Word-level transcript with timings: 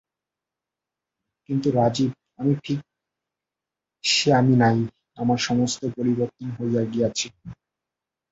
কিন্তু 1.49 1.67
রাজীব, 1.71 2.11
আমি 2.37 2.53
ঠিক 2.63 2.79
সে 4.03 4.29
আমি 4.33 4.53
নাই, 4.55 4.77
আমার 5.17 5.39
সমস্ত 5.39 5.81
পরিবর্তন 5.97 6.47
হইয়া 6.57 6.83
গিয়াছে। 6.83 7.27